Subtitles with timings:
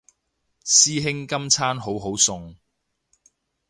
[0.65, 2.55] 師兄今餐好好餸